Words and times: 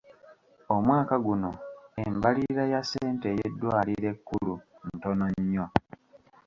Omwaka 0.75 1.15
guno 1.25 1.51
embalirira 2.03 2.63
ya 2.73 2.81
ssente 2.83 3.25
ey'eddwaliro 3.33 4.07
ekkulu 4.13 4.53
ntono 4.93 5.25
nnyo. 5.37 5.65